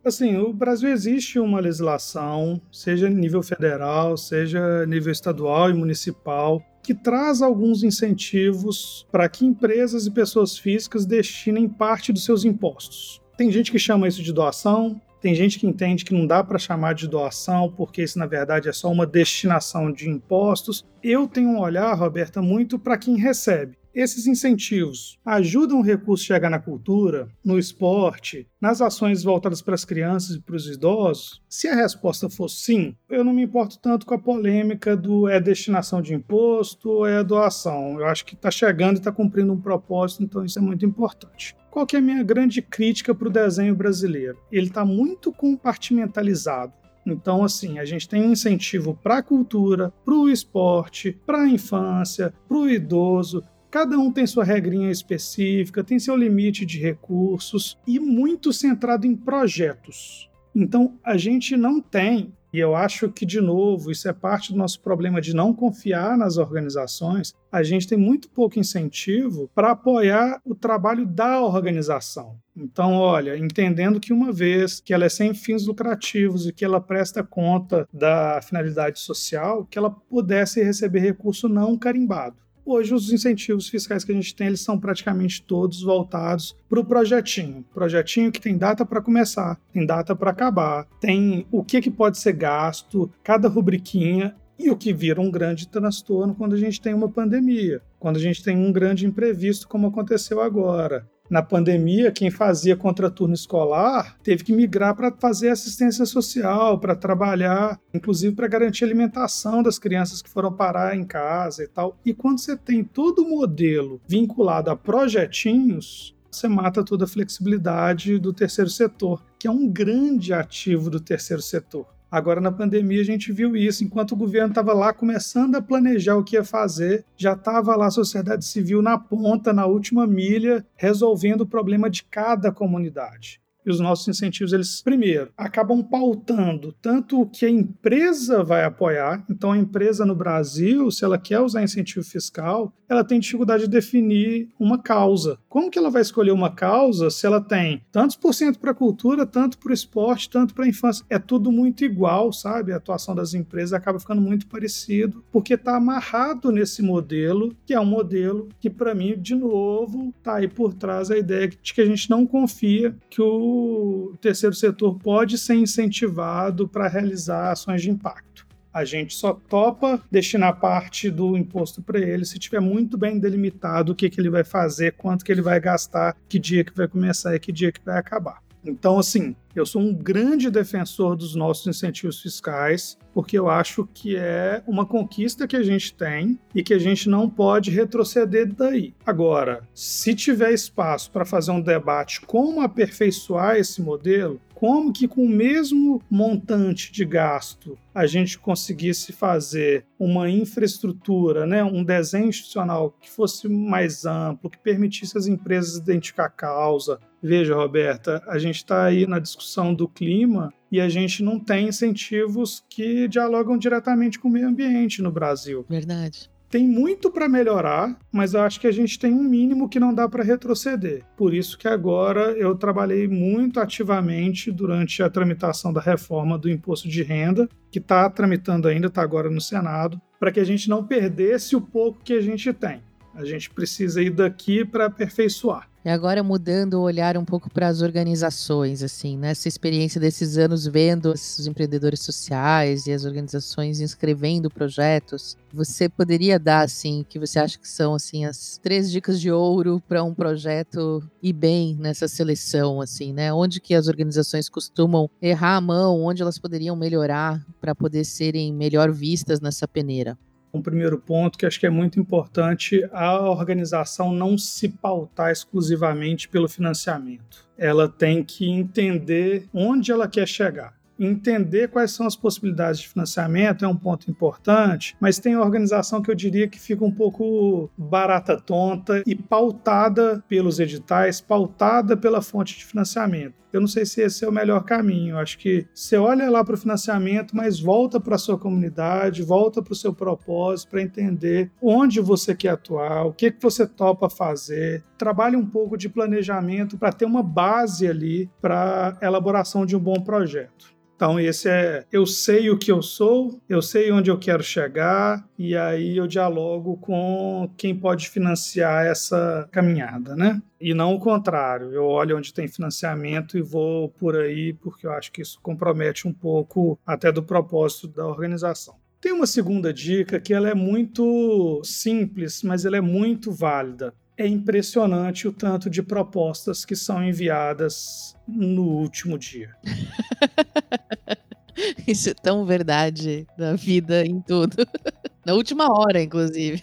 [0.03, 6.95] Assim, o Brasil existe uma legislação, seja nível federal, seja nível estadual e municipal, que
[6.95, 13.21] traz alguns incentivos para que empresas e pessoas físicas destinem parte dos seus impostos.
[13.37, 16.59] Tem gente que chama isso de doação, tem gente que entende que não dá para
[16.59, 20.87] chamar de doação, porque isso na verdade é só uma destinação de impostos.
[21.03, 23.77] Eu tenho um olhar, Roberta, muito para quem recebe.
[23.95, 29.75] Esses incentivos ajudam o recurso a chegar na cultura, no esporte, nas ações voltadas para
[29.75, 31.43] as crianças e para os idosos?
[31.49, 35.41] Se a resposta for sim, eu não me importo tanto com a polêmica do é
[35.41, 37.99] destinação de imposto ou é doação.
[37.99, 41.57] Eu acho que está chegando e está cumprindo um propósito, então isso é muito importante.
[41.71, 44.37] Qual que é a minha grande crítica para o desenho brasileiro?
[44.51, 46.73] Ele está muito compartimentalizado.
[47.07, 52.35] Então, assim, a gente tem incentivo para a cultura, para o esporte, para a infância,
[52.49, 53.43] para o idoso.
[53.71, 59.15] Cada um tem sua regrinha específica, tem seu limite de recursos e muito centrado em
[59.15, 60.29] projetos.
[60.55, 64.59] Então, a gente não tem e eu acho que, de novo, isso é parte do
[64.59, 67.33] nosso problema de não confiar nas organizações.
[67.51, 72.37] A gente tem muito pouco incentivo para apoiar o trabalho da organização.
[72.57, 76.81] Então, olha, entendendo que uma vez que ela é sem fins lucrativos e que ela
[76.81, 82.37] presta conta da finalidade social, que ela pudesse receber recurso não carimbado.
[82.73, 86.85] Hoje, os incentivos fiscais que a gente tem, eles são praticamente todos voltados para o
[86.85, 87.65] projetinho.
[87.75, 92.19] Projetinho que tem data para começar, tem data para acabar, tem o que, que pode
[92.19, 96.95] ser gasto, cada rubriquinha e o que vira um grande transtorno quando a gente tem
[96.95, 102.31] uma pandemia, quando a gente tem um grande imprevisto, como aconteceu agora na pandemia, quem
[102.31, 108.85] fazia contraturno escolar teve que migrar para fazer assistência social, para trabalhar, inclusive para garantir
[108.85, 111.97] alimentação das crianças que foram parar em casa e tal.
[112.05, 118.19] E quando você tem todo o modelo vinculado a projetinhos, você mata toda a flexibilidade
[118.19, 121.87] do terceiro setor, que é um grande ativo do terceiro setor.
[122.11, 123.85] Agora, na pandemia, a gente viu isso.
[123.85, 127.87] Enquanto o governo estava lá começando a planejar o que ia fazer, já estava lá
[127.87, 133.41] a sociedade civil na ponta, na última milha, resolvendo o problema de cada comunidade.
[133.65, 139.25] E os nossos incentivos, eles, primeiro, acabam pautando tanto o que a empresa vai apoiar.
[139.29, 143.71] Então, a empresa no Brasil, se ela quer usar incentivo fiscal, ela tem dificuldade de
[143.71, 145.39] definir uma causa.
[145.49, 148.75] Como que ela vai escolher uma causa se ela tem tantos por cento para a
[148.75, 151.05] cultura, tanto para o esporte, tanto para a infância?
[151.09, 152.73] É tudo muito igual, sabe?
[152.73, 157.81] A atuação das empresas acaba ficando muito parecido, porque está amarrado nesse modelo, que é
[157.81, 161.81] um modelo que, para mim, de novo, está aí por trás a ideia de que
[161.81, 167.83] a gente não confia que o o terceiro setor pode ser incentivado para realizar ações
[167.83, 168.47] de impacto.
[168.73, 173.93] A gente só topa destinar parte do imposto para ele se tiver muito bem delimitado
[173.93, 176.87] o que, que ele vai fazer, quanto que ele vai gastar, que dia que vai
[176.87, 178.41] começar e que dia que vai acabar.
[178.65, 184.17] Então, assim, eu sou um grande defensor dos nossos incentivos fiscais, porque eu acho que
[184.17, 188.95] é uma conquista que a gente tem e que a gente não pode retroceder daí.
[189.05, 195.25] Agora, se tiver espaço para fazer um debate como aperfeiçoar esse modelo, como que com
[195.25, 202.95] o mesmo montante de gasto a gente conseguisse fazer uma infraestrutura, né, um desenho institucional
[203.01, 207.01] que fosse mais amplo, que permitisse às empresas identificar a causa.
[207.23, 211.69] Veja, Roberta, a gente está aí na discussão do clima e a gente não tem
[211.69, 215.65] incentivos que dialogam diretamente com o meio ambiente no Brasil.
[215.71, 219.79] Verdade tem muito para melhorar, mas eu acho que a gente tem um mínimo que
[219.79, 221.05] não dá para retroceder.
[221.17, 226.89] Por isso que agora eu trabalhei muito ativamente durante a tramitação da reforma do imposto
[226.89, 230.85] de renda, que está tramitando ainda, está agora no Senado, para que a gente não
[230.85, 232.83] perdesse o pouco que a gente tem.
[233.21, 235.69] A gente precisa ir daqui para aperfeiçoar.
[235.83, 239.49] E agora mudando o olhar um pouco para as organizações, assim, nessa né?
[239.49, 246.65] experiência desses anos vendo os empreendedores sociais e as organizações inscrevendo projetos, você poderia dar
[246.65, 251.03] assim, que você acha que são assim as três dicas de ouro para um projeto
[251.23, 253.33] ir bem nessa seleção, assim, né?
[253.33, 258.53] Onde que as organizações costumam errar a mão, onde elas poderiam melhorar para poder serem
[258.53, 260.19] melhor vistas nessa peneira?
[260.53, 266.29] Um primeiro ponto que acho que é muito importante a organização não se pautar exclusivamente
[266.29, 267.49] pelo financiamento.
[267.57, 273.65] Ela tem que entender onde ela quer chegar entender quais são as possibilidades de financiamento
[273.65, 278.39] é um ponto importante, mas tem organização que eu diria que fica um pouco barata
[278.39, 283.35] tonta e pautada pelos editais, pautada pela fonte de financiamento.
[283.53, 285.15] Eu não sei se esse é o melhor caminho.
[285.15, 289.23] Eu acho que você olha lá para o financiamento, mas volta para a sua comunidade,
[289.23, 293.67] volta para o seu propósito, para entender onde você quer atuar, o que, que você
[293.67, 294.85] topa fazer.
[294.97, 300.01] Trabalhe um pouco de planejamento para ter uma base ali para elaboração de um bom
[300.01, 300.81] projeto.
[301.01, 305.27] Então, esse é eu sei o que eu sou, eu sei onde eu quero chegar,
[305.39, 310.43] e aí eu dialogo com quem pode financiar essa caminhada, né?
[310.61, 314.93] E não o contrário, eu olho onde tem financiamento e vou por aí, porque eu
[314.93, 318.75] acho que isso compromete um pouco até do propósito da organização.
[319.01, 323.95] Tem uma segunda dica que ela é muito simples, mas ela é muito válida.
[324.21, 329.57] É impressionante o tanto de propostas que são enviadas no último dia.
[331.89, 334.59] Isso é tão verdade da vida em tudo.
[335.25, 336.63] Na última hora, inclusive.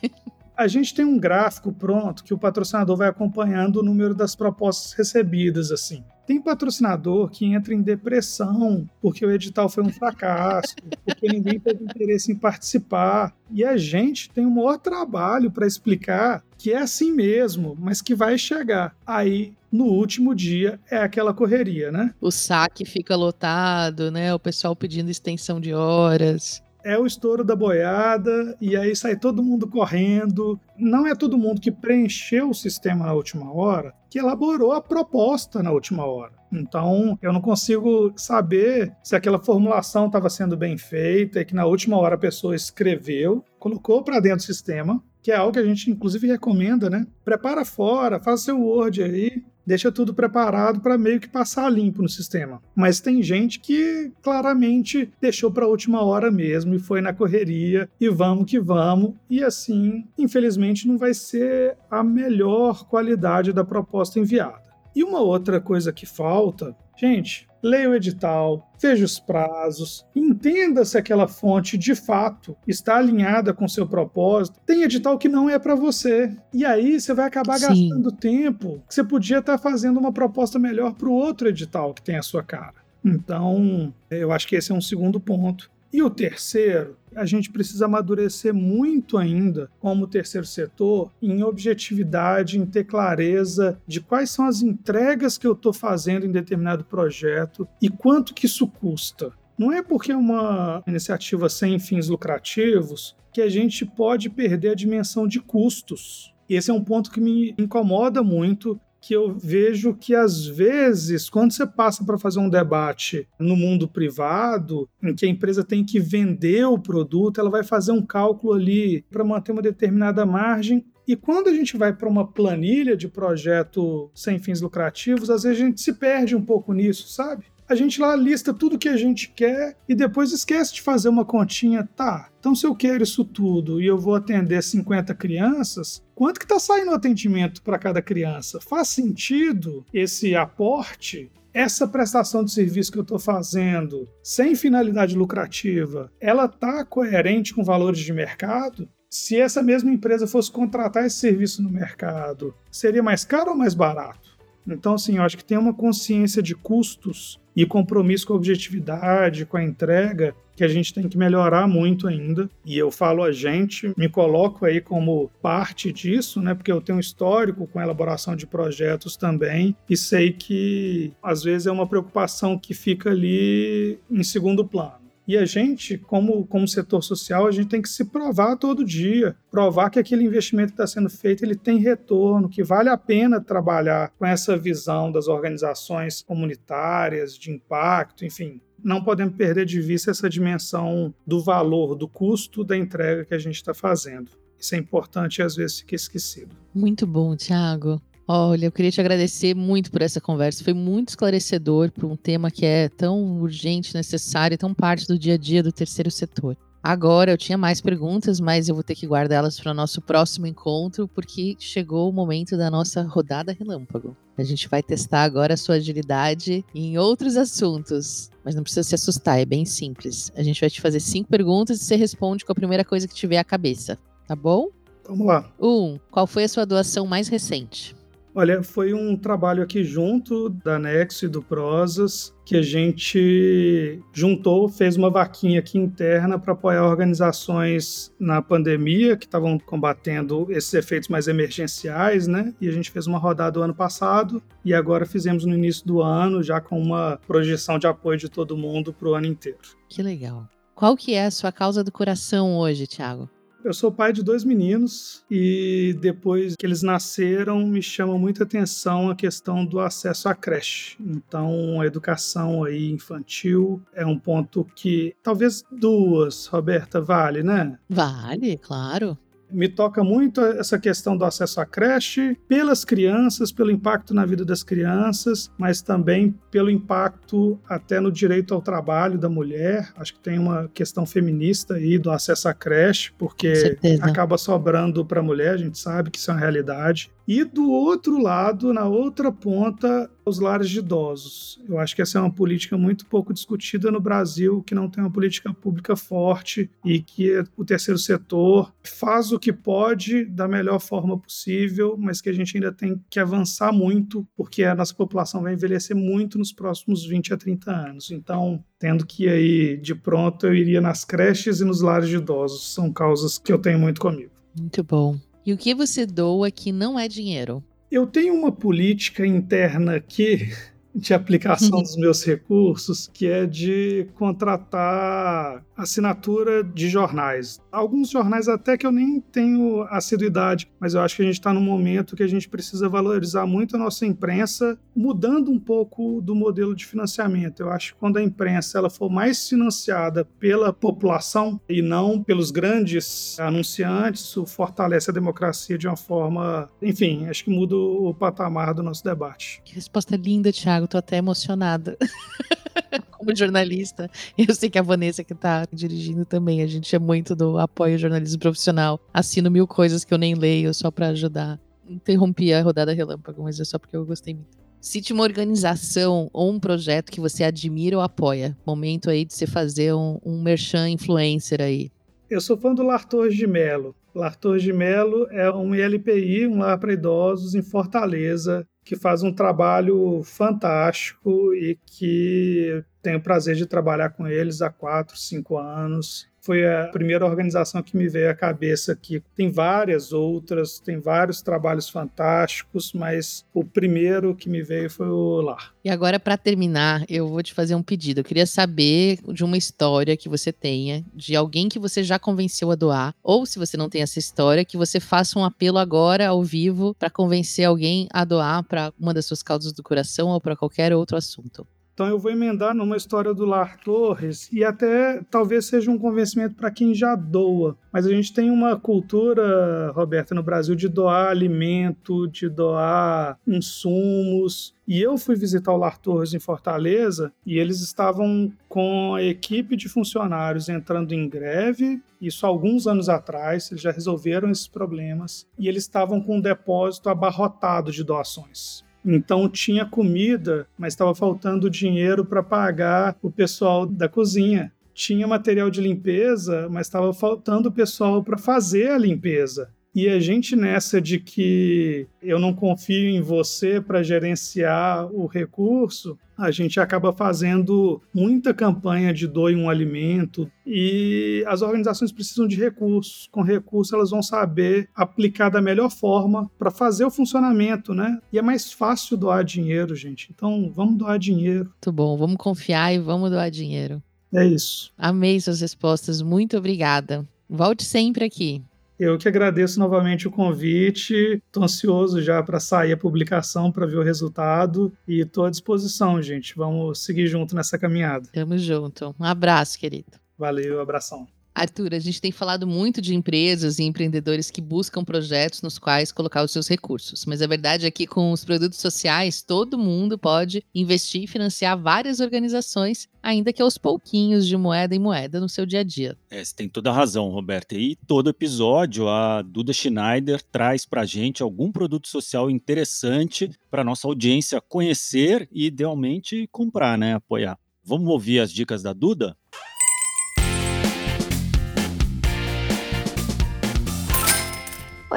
[0.57, 4.91] A gente tem um gráfico pronto que o patrocinador vai acompanhando o número das propostas
[4.93, 6.03] recebidas, assim.
[6.25, 11.83] Tem patrocinador que entra em depressão porque o edital foi um fracasso, porque ninguém teve
[11.83, 13.35] interesse em participar.
[13.51, 18.15] E a gente tem o maior trabalho para explicar que é assim mesmo, mas que
[18.15, 18.95] vai chegar.
[19.05, 22.15] Aí no último dia é aquela correria, né?
[22.19, 24.33] O saque fica lotado, né?
[24.33, 29.43] O pessoal pedindo extensão de horas é o estouro da boiada e aí sai todo
[29.43, 30.57] mundo correndo.
[30.77, 35.61] Não é todo mundo que preencheu o sistema na última hora que elaborou a proposta
[35.61, 36.31] na última hora.
[36.49, 41.65] Então, eu não consigo saber se aquela formulação estava sendo bem feita e que na
[41.65, 45.65] última hora a pessoa escreveu, colocou para dentro do sistema, que é algo que a
[45.65, 47.05] gente inclusive recomenda, né?
[47.25, 52.07] Prepara fora, faz seu Word aí, deixa tudo preparado para meio que passar limpo no
[52.07, 52.61] sistema.
[52.73, 57.89] Mas tem gente que claramente deixou para a última hora mesmo e foi na correria
[57.99, 59.13] e vamos que vamos.
[59.29, 64.65] E assim, infelizmente, não vai ser a melhor qualidade da proposta enviada.
[64.95, 70.97] E uma outra coisa que falta, gente, leia o edital, veja os prazos, entenda se
[70.97, 74.59] aquela fonte de fato está alinhada com seu propósito.
[74.65, 76.35] Tem edital que não é para você.
[76.53, 77.89] E aí você vai acabar Sim.
[77.89, 82.01] gastando tempo que você podia estar fazendo uma proposta melhor para o outro edital que
[82.01, 82.75] tem a sua cara.
[83.03, 85.69] Então, eu acho que esse é um segundo ponto.
[85.91, 92.65] E o terceiro, a gente precisa amadurecer muito ainda como terceiro setor em objetividade, em
[92.65, 97.89] ter clareza de quais são as entregas que eu estou fazendo em determinado projeto e
[97.89, 99.31] quanto que isso custa.
[99.57, 104.75] Não é porque é uma iniciativa sem fins lucrativos que a gente pode perder a
[104.75, 106.33] dimensão de custos.
[106.49, 111.53] Esse é um ponto que me incomoda muito que eu vejo que às vezes, quando
[111.53, 115.99] você passa para fazer um debate no mundo privado, em que a empresa tem que
[115.99, 120.85] vender o produto, ela vai fazer um cálculo ali para manter uma determinada margem.
[121.07, 125.61] E quando a gente vai para uma planilha de projeto sem fins lucrativos, às vezes
[125.61, 127.45] a gente se perde um pouco nisso, sabe?
[127.69, 131.25] A gente lá lista tudo que a gente quer e depois esquece de fazer uma
[131.25, 131.87] continha.
[131.95, 136.45] Tá, então se eu quero isso tudo e eu vou atender 50 crianças, quanto que
[136.45, 138.59] está saindo o atendimento para cada criança?
[138.61, 141.29] Faz sentido esse aporte?
[141.53, 147.63] Essa prestação de serviço que eu estou fazendo, sem finalidade lucrativa, ela está coerente com
[147.63, 148.87] valores de mercado?
[149.09, 153.73] Se essa mesma empresa fosse contratar esse serviço no mercado, seria mais caro ou mais
[153.73, 154.37] barato?
[154.67, 159.43] Então, assim, eu acho que tem uma consciência de custos e compromisso com a objetividade,
[159.43, 162.47] com a entrega, que a gente tem que melhorar muito ainda.
[162.63, 166.53] E eu falo a gente, me coloco aí como parte disso, né?
[166.53, 171.71] Porque eu tenho histórico com elaboração de projetos também e sei que às vezes é
[171.71, 175.06] uma preocupação que fica ali em segundo plano.
[175.27, 179.35] E a gente, como, como setor social, a gente tem que se provar todo dia,
[179.51, 183.41] provar que aquele investimento que está sendo feito ele tem retorno, que vale a pena
[183.41, 188.61] trabalhar com essa visão das organizações comunitárias, de impacto, enfim.
[188.81, 193.39] Não podemos perder de vista essa dimensão do valor, do custo da entrega que a
[193.39, 194.31] gente está fazendo.
[194.57, 196.55] Isso é importante e às vezes fica esquecido.
[196.73, 198.01] Muito bom, Thiago.
[198.29, 200.61] Olha, eu queria te agradecer muito por essa conversa.
[200.61, 205.35] Foi muito esclarecedor para um tema que é tão urgente, necessário, tão parte do dia
[205.35, 206.57] a dia do terceiro setor.
[206.83, 210.45] Agora eu tinha mais perguntas, mas eu vou ter que guardá-las para o nosso próximo
[210.45, 214.15] encontro, porque chegou o momento da nossa rodada relâmpago.
[214.37, 218.95] A gente vai testar agora a sua agilidade em outros assuntos, mas não precisa se
[218.95, 220.31] assustar, é bem simples.
[220.35, 223.15] A gente vai te fazer cinco perguntas e você responde com a primeira coisa que
[223.15, 224.69] tiver à cabeça, tá bom?
[225.07, 225.49] Vamos lá.
[225.59, 227.96] Um, qual foi a sua doação mais recente?
[228.39, 234.69] Olha, foi um trabalho aqui junto da Nexo e do Prosas que a gente juntou,
[234.69, 241.09] fez uma vaquinha aqui interna para apoiar organizações na pandemia que estavam combatendo esses efeitos
[241.09, 242.53] mais emergenciais, né?
[242.61, 246.03] E a gente fez uma rodada o ano passado e agora fizemos no início do
[246.03, 249.57] ano, já com uma projeção de apoio de todo mundo para o ano inteiro.
[249.89, 250.47] Que legal.
[250.75, 253.27] Qual que é a sua causa do coração hoje, Thiago?
[253.63, 259.09] Eu sou pai de dois meninos e depois que eles nasceram, me chama muita atenção
[259.09, 260.95] a questão do acesso à creche.
[260.99, 267.77] Então, a educação aí infantil é um ponto que talvez duas, Roberta, vale, né?
[267.89, 269.17] Vale, claro.
[269.49, 274.43] Me toca muito essa questão do acesso à creche pelas crianças, pelo impacto na vida
[274.43, 279.91] das crianças, mas também pelo impacto até no direito ao trabalho da mulher.
[279.95, 285.19] Acho que tem uma questão feminista aí do acesso à creche, porque acaba sobrando para
[285.19, 287.11] a mulher, a gente sabe que isso é uma realidade.
[287.27, 291.61] E do outro lado, na outra ponta, os lares de idosos.
[291.67, 295.03] Eu acho que essa é uma política muito pouco discutida no Brasil, que não tem
[295.03, 300.79] uma política pública forte e que o terceiro setor faz o que pode da melhor
[300.79, 305.41] forma possível, mas que a gente ainda tem que avançar muito, porque a nossa população
[305.41, 308.09] vai envelhecer muito nos próximos 20 a 30 anos.
[308.09, 312.73] Então, tendo que aí de pronto, eu iria nas creches e nos lares de idosos.
[312.73, 314.31] São causas que eu tenho muito comigo.
[314.57, 315.17] Muito bom.
[315.47, 317.63] E o que você doa que não é dinheiro?
[317.89, 320.49] Eu tenho uma política interna aqui
[320.93, 327.61] de aplicação dos meus recursos, que é de contratar assinatura de jornais.
[327.71, 331.53] Alguns jornais até que eu nem tenho assiduidade, mas eu acho que a gente está
[331.53, 336.33] num momento que a gente precisa valorizar muito a nossa imprensa, mudando um pouco do
[336.33, 337.61] modelo de financiamento.
[337.61, 342.49] Eu acho que quando a imprensa ela for mais financiada pela população e não pelos
[342.49, 348.73] grandes anunciantes, isso fortalece a democracia de uma forma, enfim, acho que muda o patamar
[348.73, 349.61] do nosso debate.
[349.63, 350.87] Que resposta linda, Thiago.
[350.87, 351.97] Tô até emocionada.
[353.17, 354.09] como jornalista.
[354.37, 356.61] Eu sei que a Vanessa que tá dirigindo também.
[356.61, 358.99] A gente é muito do apoio jornalismo profissional.
[359.13, 361.59] Assino mil coisas que eu nem leio só para ajudar.
[361.87, 364.57] Interrompi a rodada relâmpago, mas é só porque eu gostei muito.
[364.79, 368.55] Cite uma organização ou um projeto que você admira ou apoia.
[368.65, 371.89] Momento aí de você fazer um, um merchan influencer aí.
[372.29, 373.95] Eu sou fã do Lartor de Melo.
[374.17, 379.31] Lartor de Melo é um ILPI, um lar para idosos em Fortaleza, que faz um
[379.31, 386.27] trabalho fantástico e que tenho o prazer de trabalhar com eles há quatro, cinco anos
[386.47, 389.21] foi a primeira organização que me veio à cabeça aqui.
[389.35, 395.41] Tem várias outras, tem vários trabalhos fantásticos, mas o primeiro que me veio foi o
[395.41, 395.73] Lar.
[395.83, 398.21] E agora, para terminar, eu vou te fazer um pedido.
[398.21, 402.71] Eu queria saber de uma história que você tenha, de alguém que você já convenceu
[402.71, 406.29] a doar, ou se você não tem essa história, que você faça um apelo agora
[406.29, 410.39] ao vivo para convencer alguém a doar para uma das suas causas do coração ou
[410.39, 411.67] para qualquer outro assunto.
[411.97, 416.53] Então eu vou emendar numa história do Lar Torres e até talvez seja um convencimento
[416.53, 417.75] para quem já doa.
[417.91, 424.75] Mas a gente tem uma cultura, Roberta, no Brasil de doar alimento, de doar insumos.
[424.87, 429.75] E eu fui visitar o Lar Torres em Fortaleza e eles estavam com a equipe
[429.75, 435.47] de funcionários entrando em greve, isso há alguns anos atrás, eles já resolveram esses problemas,
[435.57, 438.85] e eles estavam com um depósito abarrotado de doações.
[439.09, 444.69] Então tinha comida, mas estava faltando dinheiro para pagar o pessoal da cozinha.
[444.93, 449.69] Tinha material de limpeza, mas estava faltando o pessoal para fazer a limpeza.
[449.97, 456.15] E a gente nessa de que eu não confio em você para gerenciar o recurso,
[456.37, 462.55] a gente acaba fazendo muita campanha de doe um alimento e as organizações precisam de
[462.55, 463.27] recursos.
[463.31, 468.19] Com recursos elas vão saber aplicar da melhor forma para fazer o funcionamento, né?
[468.31, 470.29] E é mais fácil doar dinheiro, gente.
[470.31, 471.71] Então vamos doar dinheiro.
[471.71, 473.99] Muito bom, vamos confiar e vamos doar dinheiro.
[474.31, 474.93] É isso.
[474.95, 477.27] Amei suas respostas, muito obrigada.
[477.49, 478.61] Volte sempre aqui.
[478.99, 481.13] Eu que agradeço novamente o convite.
[481.45, 484.91] Estou ansioso já para sair a publicação, para ver o resultado.
[485.07, 486.55] E estou à disposição, gente.
[486.55, 488.27] Vamos seguir junto nessa caminhada.
[488.33, 489.15] Tamo junto.
[489.19, 490.17] Um abraço, querido.
[490.37, 491.27] Valeu, abração.
[491.57, 496.11] Arthur, a gente tem falado muito de empresas e empreendedores que buscam projetos nos quais
[496.11, 500.19] colocar os seus recursos, mas a verdade é que com os produtos sociais, todo mundo
[500.19, 505.49] pode investir e financiar várias organizações, ainda que aos pouquinhos de moeda em moeda no
[505.49, 506.15] seu dia a dia.
[506.29, 507.73] É, você tem toda a razão, Roberta.
[507.73, 514.07] E todo episódio a Duda Schneider traz para gente algum produto social interessante para nossa
[514.07, 517.15] audiência conhecer e idealmente comprar, né?
[517.15, 517.57] Apoiar.
[517.83, 519.35] Vamos ouvir as dicas da Duda?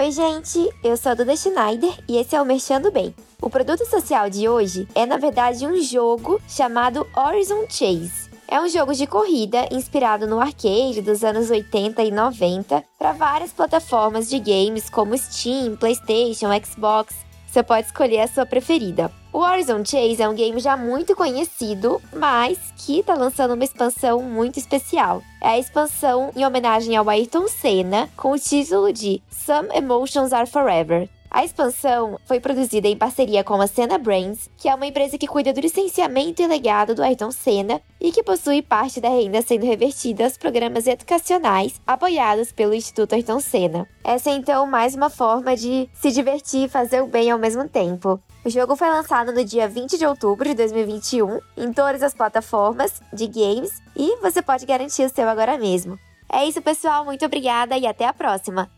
[0.00, 3.14] Oi, gente, eu sou a Duda Schneider e esse é o Merchando Bem.
[3.38, 8.30] O produto social de hoje é, na verdade, um jogo chamado Horizon Chase.
[8.48, 13.52] É um jogo de corrida inspirado no arcade dos anos 80 e 90 para várias
[13.52, 17.14] plataformas de games como Steam, PlayStation, Xbox.
[17.46, 19.19] Você pode escolher a sua preferida.
[19.32, 24.20] O Horizon Chase é um game já muito conhecido, mas que está lançando uma expansão
[24.22, 25.22] muito especial.
[25.40, 30.50] É a expansão em homenagem ao Ayrton Senna, com o título de Some Emotions Are
[30.50, 31.08] Forever.
[31.30, 35.28] A expansão foi produzida em parceria com a Senna Brains, que é uma empresa que
[35.28, 39.64] cuida do licenciamento e legado do Ayrton Senna e que possui parte da renda sendo
[39.64, 43.88] revertida aos programas educacionais apoiados pelo Instituto Ayrton Senna.
[44.02, 47.68] Essa é então mais uma forma de se divertir e fazer o bem ao mesmo
[47.68, 48.20] tempo.
[48.44, 53.00] O jogo foi lançado no dia 20 de outubro de 2021 em todas as plataformas
[53.12, 55.96] de games e você pode garantir o seu agora mesmo.
[56.32, 57.04] É isso, pessoal.
[57.04, 58.68] Muito obrigada e até a próxima.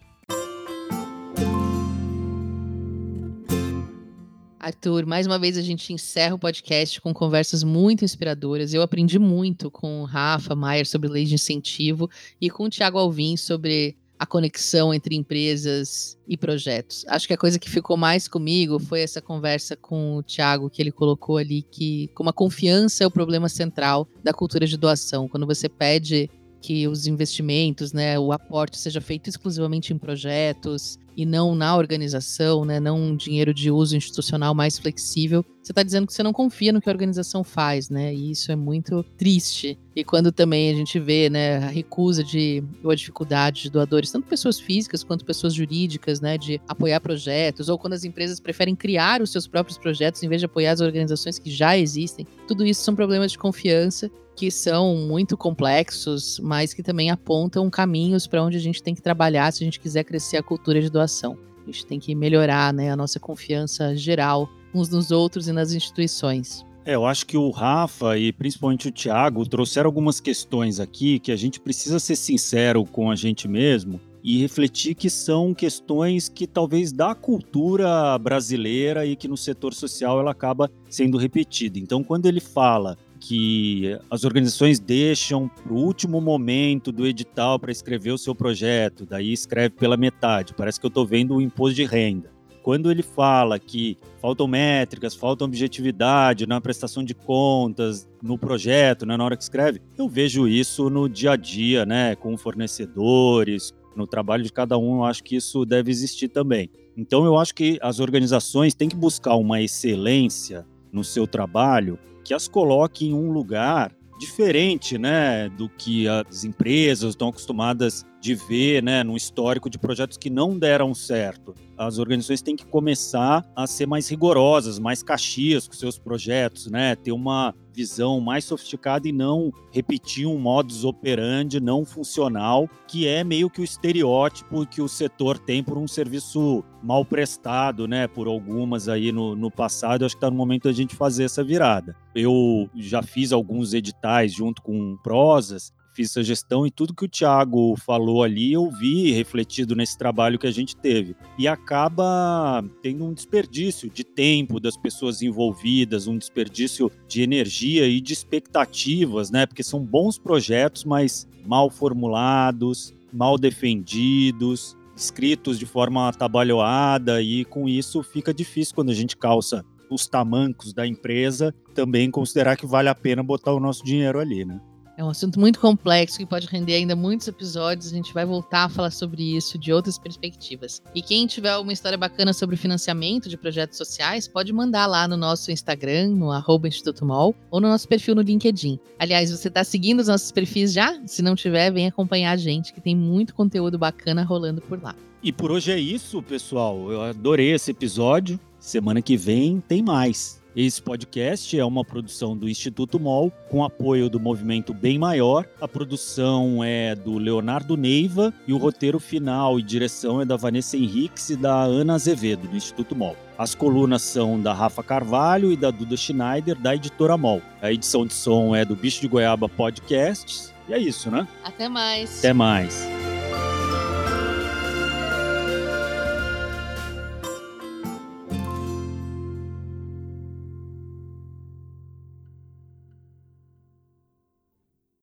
[4.63, 8.73] Arthur, mais uma vez a gente encerra o podcast com conversas muito inspiradoras.
[8.73, 12.09] Eu aprendi muito com o Rafa Maier sobre leis de incentivo
[12.41, 17.05] e com o Tiago Alvim sobre a conexão entre empresas e projetos.
[17.09, 20.81] Acho que a coisa que ficou mais comigo foi essa conversa com o Tiago, que
[20.81, 25.27] ele colocou ali que como a confiança é o problema central da cultura de doação.
[25.27, 26.31] Quando você pede
[26.63, 32.65] que os investimentos, né, o aporte seja feito exclusivamente em projetos e não na organização,
[32.65, 35.45] né, não um dinheiro de uso institucional mais flexível.
[35.63, 38.13] Você está dizendo que você não confia no que a organização faz, né?
[38.13, 39.79] E isso é muito triste.
[39.95, 44.11] E quando também a gente vê, né, a recusa de ou a dificuldade de doadores,
[44.11, 48.75] tanto pessoas físicas quanto pessoas jurídicas, né, de apoiar projetos, ou quando as empresas preferem
[48.75, 52.67] criar os seus próprios projetos em vez de apoiar as organizações que já existem, tudo
[52.67, 54.11] isso são problemas de confiança
[54.43, 59.01] que são muito complexos, mas que também apontam caminhos para onde a gente tem que
[59.01, 61.39] trabalhar se a gente quiser crescer a cultura de doação.
[61.63, 65.73] A gente tem que melhorar né, a nossa confiança geral uns nos outros e nas
[65.73, 66.67] instituições.
[66.85, 71.31] É, eu acho que o Rafa e principalmente o Thiago trouxeram algumas questões aqui que
[71.31, 76.49] a gente precisa ser sincero com a gente mesmo e refletir que são questões que
[76.49, 81.79] talvez da cultura brasileira e que no setor social ela acaba sendo repetida.
[81.79, 87.71] Então, quando ele fala que as organizações deixam para o último momento do edital para
[87.71, 90.53] escrever o seu projeto, daí escreve pela metade.
[90.55, 92.33] Parece que eu estou vendo o imposto de renda.
[92.65, 99.17] Quando ele fala que faltam métricas, faltam objetividade na prestação de contas, no projeto, né,
[99.17, 104.05] na hora que escreve, eu vejo isso no dia a dia, né, com fornecedores, no
[104.05, 106.69] trabalho de cada um, eu acho que isso deve existir também.
[106.97, 112.35] Então, eu acho que as organizações têm que buscar uma excelência no seu trabalho que
[112.35, 118.81] as coloque em um lugar diferente, né, do que as empresas estão acostumadas de ver,
[118.81, 121.55] né, no histórico de projetos que não deram certo.
[121.77, 126.95] As organizações têm que começar a ser mais rigorosas, mais caxias com seus projetos, né,
[126.95, 133.25] ter uma visão mais sofisticada e não repetir um modus operandi não funcional, que é
[133.25, 138.27] meio que o estereótipo que o setor tem por um serviço mal prestado, né, por
[138.27, 140.03] algumas aí no, no passado.
[140.03, 141.97] Eu acho que está no momento da gente fazer essa virada.
[142.15, 147.09] Eu já fiz alguns editais junto com prosas fiz essa gestão e tudo que o
[147.09, 151.15] Thiago falou ali eu vi refletido nesse trabalho que a gente teve.
[151.39, 158.01] E acaba tendo um desperdício de tempo das pessoas envolvidas, um desperdício de energia e
[158.01, 159.47] de expectativas, né?
[159.47, 167.69] Porque são bons projetos, mas mal formulados, mal defendidos, escritos de forma atabalhoada e com
[167.69, 172.89] isso fica difícil quando a gente calça os tamancos da empresa também considerar que vale
[172.89, 174.61] a pena botar o nosso dinheiro ali, né?
[175.03, 177.93] É um assunto muito complexo que pode render ainda muitos episódios.
[177.93, 180.81] A gente vai voltar a falar sobre isso de outras perspectivas.
[180.95, 185.17] E quem tiver uma história bacana sobre financiamento de projetos sociais, pode mandar lá no
[185.17, 188.79] nosso Instagram, no arroba Instituto Mol, ou no nosso perfil no LinkedIn.
[188.97, 190.97] Aliás, você está seguindo os nossos perfis já?
[191.05, 194.95] Se não tiver, vem acompanhar a gente, que tem muito conteúdo bacana rolando por lá.
[195.21, 196.93] E por hoje é isso, pessoal.
[196.93, 198.39] Eu adorei esse episódio.
[198.61, 200.42] Semana que vem tem mais.
[200.55, 205.47] Esse podcast é uma produção do Instituto MOL, com apoio do movimento Bem Maior.
[205.59, 210.77] A produção é do Leonardo Neiva e o roteiro final e direção é da Vanessa
[210.77, 213.17] Henriques e da Ana Azevedo, do Instituto MOL.
[213.39, 217.41] As colunas são da Rafa Carvalho e da Duda Schneider, da editora MOL.
[217.63, 220.53] A edição de som é do Bicho de Goiaba Podcasts.
[220.69, 221.27] E é isso, né?
[221.43, 222.19] Até mais.
[222.19, 222.87] Até mais.